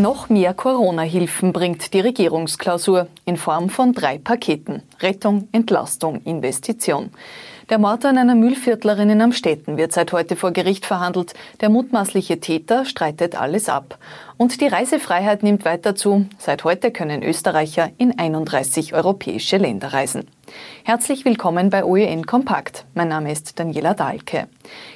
[0.00, 4.82] Noch mehr Corona-Hilfen bringt die Regierungsklausur in Form von drei Paketen.
[5.00, 7.10] Rettung, Entlastung, Investition.
[7.68, 11.34] Der Mord an einer Müllviertlerin in Amstetten wird seit heute vor Gericht verhandelt.
[11.60, 13.98] Der mutmaßliche Täter streitet alles ab.
[14.38, 16.24] Und die Reisefreiheit nimmt weiter zu.
[16.38, 20.26] Seit heute können Österreicher in 31 europäische Länder reisen.
[20.84, 22.84] Herzlich willkommen bei OEN Kompakt.
[22.94, 24.48] Mein Name ist Daniela Dahlke.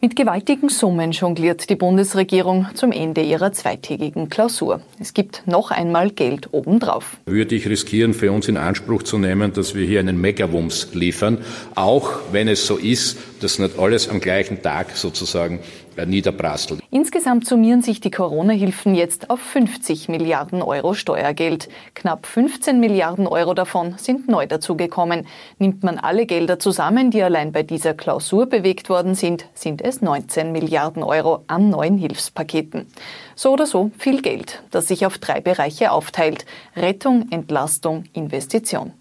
[0.00, 4.80] Mit gewaltigen Summen jongliert die Bundesregierung zum Ende ihrer zweitägigen Klausur.
[4.98, 7.18] Es gibt noch einmal Geld obendrauf.
[7.26, 11.38] Würde ich riskieren, für uns in Anspruch zu nehmen, dass wir hier einen Megawumms liefern,
[11.74, 15.60] auch wenn es so ist, dass nicht alles am gleichen Tag sozusagen
[15.96, 16.82] äh, niederprasselt.
[16.90, 21.68] Insgesamt summieren sich die Corona-Hilfen jetzt auf 50 Milliarden Euro Steuergeld.
[21.94, 25.26] Knapp 15 Milliarden Euro davon sind neu dazugekommen.
[25.58, 30.02] Nimmt man alle Gelder zusammen, die allein bei dieser Klausur bewegt worden sind, sind es
[30.02, 32.86] 19 Milliarden Euro an neuen Hilfspaketen.
[33.34, 36.46] So oder so viel Geld, das sich auf drei Bereiche aufteilt.
[36.76, 38.92] Rettung, Entlastung, Investition.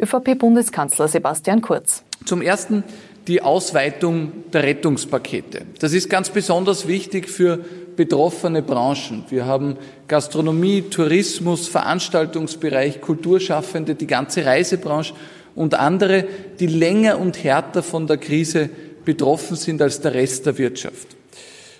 [0.00, 2.04] ÖVP-Bundeskanzler Sebastian Kurz.
[2.24, 2.84] Zum Ersten
[3.26, 5.62] die Ausweitung der Rettungspakete.
[5.78, 7.58] Das ist ganz besonders wichtig für
[7.96, 9.24] betroffene Branchen.
[9.30, 9.76] Wir haben
[10.08, 15.14] Gastronomie, Tourismus, Veranstaltungsbereich, Kulturschaffende, die ganze Reisebranche
[15.54, 16.24] und andere,
[16.60, 18.68] die länger und härter von der Krise
[19.04, 21.08] betroffen sind als der Rest der Wirtschaft.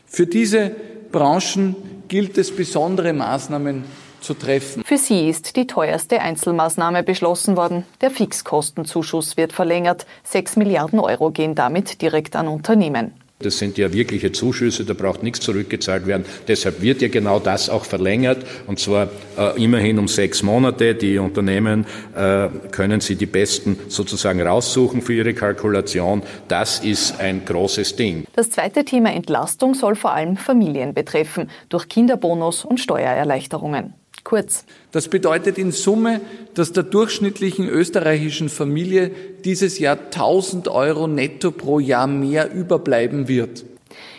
[0.07, 0.71] Für diese
[1.11, 1.75] Branchen
[2.09, 3.85] gilt es, besondere Maßnahmen
[4.25, 4.83] zu treffen.
[4.85, 7.85] Für sie ist die teuerste Einzelmaßnahme beschlossen worden.
[8.01, 10.07] Der Fixkostenzuschuss wird verlängert.
[10.25, 13.13] Sechs Milliarden Euro gehen damit direkt an Unternehmen.
[13.41, 16.25] Das sind ja wirkliche Zuschüsse, da braucht nichts zurückgezahlt werden.
[16.49, 20.95] Deshalb wird ja genau das auch verlängert, und zwar äh, immerhin um sechs Monate.
[20.95, 26.23] Die Unternehmen äh, können sie die besten sozusagen raussuchen für ihre Kalkulation.
[26.49, 28.25] Das ist ein großes Ding.
[28.35, 33.95] Das zweite Thema Entlastung soll vor allem Familien betreffen, durch Kinderbonus und Steuererleichterungen.
[34.25, 34.65] Kurz.
[34.91, 36.23] Das bedeutet in Summe,
[36.55, 39.11] dass der durchschnittlichen österreichischen Familie
[39.45, 43.65] dieses Jahr 1000 Euro netto pro Jahr mehr überbleiben wird.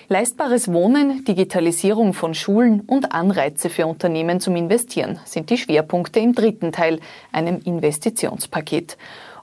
[0.08, 6.36] Leistbares Wohnen, Digitalisierung von Schulen und Anreize für Unternehmen zum Investieren sind die Schwerpunkte im
[6.36, 7.00] dritten Teil,
[7.32, 8.98] einem Investitionspaket.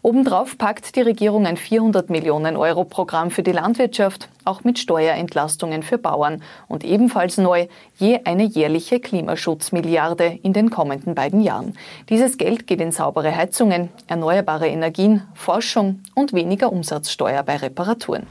[0.05, 5.85] Obendrauf packt die Regierung ein 400 Millionen Euro Programm für die Landwirtschaft, auch mit Steuerentlastungen
[5.85, 7.69] für Bauern und ebenfalls neu
[7.99, 11.79] je eine jährliche Klimaschutzmilliarde in den kommenden beiden Jahren.
[12.09, 18.27] Dieses Geld geht in saubere Heizungen, erneuerbare Energien, Forschung und weniger Umsatzsteuer bei Reparaturen.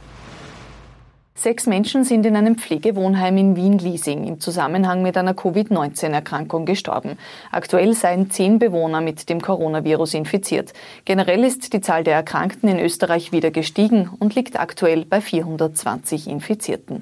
[1.34, 7.18] Sechs Menschen sind in einem Pflegewohnheim in Wien-Liesing im Zusammenhang mit einer Covid-19-Erkrankung gestorben.
[7.52, 10.74] Aktuell seien zehn Bewohner mit dem Coronavirus infiziert.
[11.06, 16.28] Generell ist die Zahl der Erkrankten in Österreich wieder gestiegen und liegt aktuell bei 420
[16.28, 17.02] Infizierten.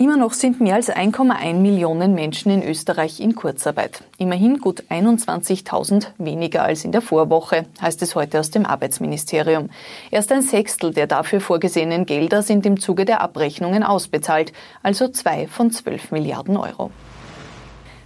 [0.00, 4.04] Immer noch sind mehr als 1,1 Millionen Menschen in Österreich in Kurzarbeit.
[4.16, 9.70] Immerhin gut 21.000 weniger als in der Vorwoche, heißt es heute aus dem Arbeitsministerium.
[10.12, 14.52] Erst ein Sechstel der dafür vorgesehenen Gelder sind im Zuge der Abrechnungen ausbezahlt,
[14.84, 16.92] also zwei von 12 Milliarden Euro.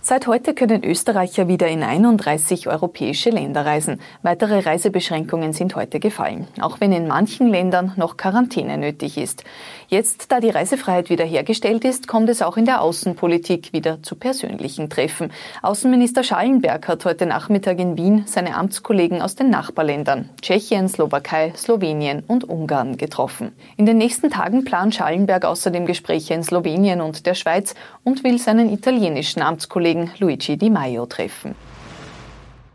[0.05, 4.01] Seit heute können Österreicher wieder in 31 europäische Länder reisen.
[4.23, 9.45] Weitere Reisebeschränkungen sind heute gefallen, auch wenn in manchen Ländern noch Quarantäne nötig ist.
[9.87, 14.91] Jetzt, da die Reisefreiheit wiederhergestellt ist, kommt es auch in der Außenpolitik wieder zu persönlichen
[14.91, 15.31] Treffen.
[15.63, 22.25] Außenminister Schallenberg hat heute Nachmittag in Wien seine Amtskollegen aus den Nachbarländern Tschechien, Slowakei, Slowenien
[22.27, 23.53] und Ungarn getroffen.
[23.77, 28.41] In den nächsten Tagen plant Schallenberg außerdem Gespräche in Slowenien und der Schweiz und will
[28.41, 31.55] seinen italienischen Amtskollegen Kollegen Luigi Di Maio treffen.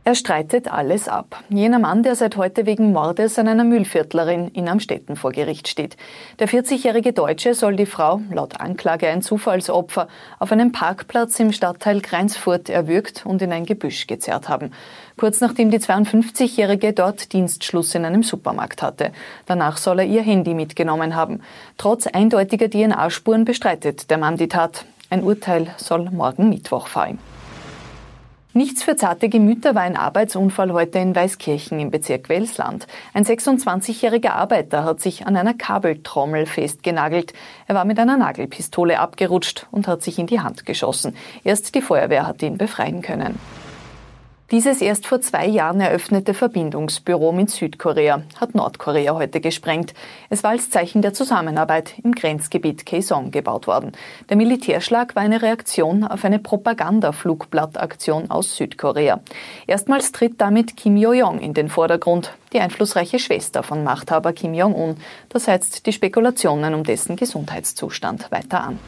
[0.03, 1.43] Er streitet alles ab.
[1.49, 5.97] Jener Mann, der seit heute wegen Mordes an einer Müllviertlerin in Amstetten vor Gericht steht.
[6.39, 10.07] Der 40-jährige Deutsche soll die Frau, laut Anklage ein Zufallsopfer,
[10.37, 14.71] auf einem Parkplatz im Stadtteil Greinsfurt erwürgt und in ein Gebüsch gezerrt haben.
[15.17, 19.11] Kurz nachdem die 52-jährige dort Dienstschluss in einem Supermarkt hatte.
[19.47, 21.41] Danach soll er ihr Handy mitgenommen haben.
[21.77, 24.85] Trotz eindeutiger DNA-Spuren bestreitet der Mann die Tat.
[25.09, 27.17] Ein Urteil soll morgen Mittwoch fallen.
[28.53, 32.87] Nichts für zarte Gemüter war ein Arbeitsunfall heute in Weißkirchen im Bezirk Welsland.
[33.13, 37.33] Ein 26-jähriger Arbeiter hat sich an einer Kabeltrommel festgenagelt.
[37.67, 41.15] Er war mit einer Nagelpistole abgerutscht und hat sich in die Hand geschossen.
[41.43, 43.39] Erst die Feuerwehr hat ihn befreien können.
[44.49, 49.93] Dieses erst vor zwei Jahren eröffnete Verbindungsbüro mit Südkorea hat Nordkorea heute gesprengt.
[50.29, 53.91] Es war als Zeichen der Zusammenarbeit im Grenzgebiet Kaesong gebaut worden.
[54.29, 59.19] Der Militärschlag war eine Reaktion auf eine Propagandaflugblattaktion aus Südkorea.
[59.67, 64.95] Erstmals tritt damit Kim Yo-jong in den Vordergrund, die einflussreiche Schwester von Machthaber Kim Jong-un.
[65.27, 68.79] Das heizt die Spekulationen um dessen Gesundheitszustand weiter an.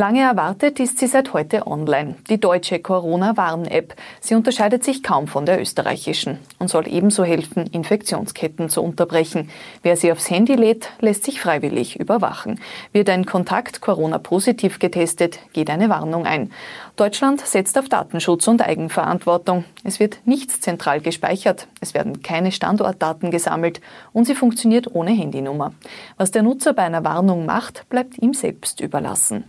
[0.00, 2.14] Lange erwartet ist sie seit heute online.
[2.30, 3.96] Die deutsche Corona-Warn-App.
[4.20, 9.50] Sie unterscheidet sich kaum von der österreichischen und soll ebenso helfen, Infektionsketten zu unterbrechen.
[9.82, 12.60] Wer sie aufs Handy lädt, lässt sich freiwillig überwachen.
[12.92, 16.52] Wird ein Kontakt Corona-positiv getestet, geht eine Warnung ein.
[16.94, 19.64] Deutschland setzt auf Datenschutz und Eigenverantwortung.
[19.82, 23.80] Es wird nichts zentral gespeichert, es werden keine Standortdaten gesammelt
[24.12, 25.72] und sie funktioniert ohne Handynummer.
[26.16, 29.42] Was der Nutzer bei einer Warnung macht, bleibt ihm selbst überlassen.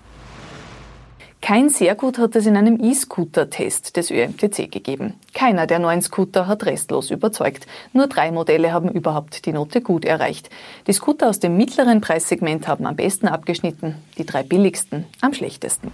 [1.50, 5.16] Kein sehr gut hat es in einem E-Scooter-Test des ÖMTC gegeben.
[5.34, 7.66] Keiner der neuen Scooter hat restlos überzeugt.
[7.92, 10.51] Nur drei Modelle haben überhaupt die Note gut erreicht.
[10.86, 15.92] Die Scooter aus dem mittleren Preissegment haben am besten abgeschnitten, die drei billigsten am schlechtesten.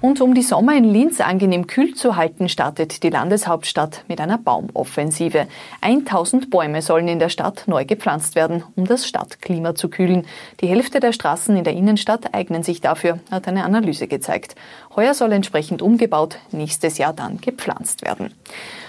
[0.00, 4.38] Und um die Sommer in Linz angenehm kühl zu halten, startet die Landeshauptstadt mit einer
[4.38, 5.48] Baumoffensive.
[5.80, 10.24] 1000 Bäume sollen in der Stadt neu gepflanzt werden, um das Stadtklima zu kühlen.
[10.60, 14.54] Die Hälfte der Straßen in der Innenstadt eignen sich dafür, hat eine Analyse gezeigt.
[14.94, 18.32] Heuer soll entsprechend umgebaut, nächstes Jahr dann gepflanzt werden.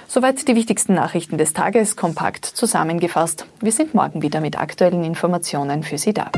[0.08, 3.48] Soweit die wichtigsten Nachrichten des Tages kompakt zusammengefasst.
[3.62, 6.32] Wir sind morgen wieder mit aktuellen Informationen für Sie da.